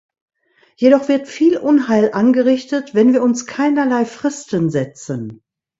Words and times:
Jedoch 0.77 1.09
wird 1.09 1.27
viel 1.27 1.57
Unheil 1.59 2.09
angerichtet, 2.11 2.95
wenn 2.95 3.13
wir 3.13 3.21
uns 3.21 3.45
keinerlei 3.45 4.03
Fristen 4.03 4.71
setzen. 4.71 5.43